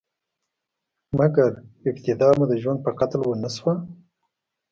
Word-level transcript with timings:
مګر، 1.17 1.51
ابتدا 1.89 2.29
مو 2.37 2.45
د 2.49 2.53
ژوندون 2.61 2.83
په 2.85 2.91
قتل 2.99 3.21
ونشوه؟ 3.25 3.73